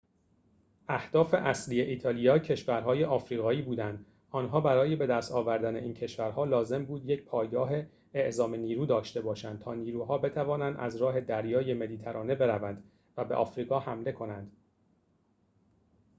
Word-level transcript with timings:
اهداف 0.87 1.35
اصلی 1.37 1.81
ایتالیا 1.81 2.39
کشورهای 2.39 3.03
آفریقایی 3.03 3.61
بودند 3.61 4.05
آنها 4.31 4.61
برای 4.61 4.95
بدست 4.95 5.31
آوردن 5.31 5.75
این 5.75 5.93
کشورها 5.93 6.45
لازم 6.45 6.85
بود 6.85 7.05
یک 7.05 7.23
پایگاه 7.25 7.69
اعزام 8.13 8.55
نیرو 8.55 8.85
داشته 8.85 9.21
باشند 9.21 9.59
تا 9.59 9.73
نیروها 9.73 10.17
بتوانند 10.17 10.77
از 10.79 10.95
راه 10.95 11.21
دریای 11.21 11.73
مدیترانه 11.73 12.35
بروند 12.35 12.83
و 13.17 13.25
به 13.25 13.35
آفریقا 13.35 13.79
حمله 13.79 14.11
کنند 14.11 14.51